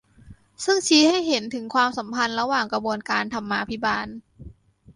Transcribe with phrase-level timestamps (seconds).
[0.63, 4.07] ซึ่งชี้ให้เห็นถึงความสัมพันธ์ระหว่างกระบวนการธรรมาภิบาล